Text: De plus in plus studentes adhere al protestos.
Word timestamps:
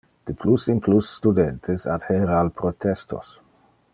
De 0.27 0.33
plus 0.43 0.63
in 0.67 0.79
plus 0.85 1.09
studentes 1.17 1.85
adhere 1.97 2.35
al 2.39 2.51
protestos. 2.63 3.39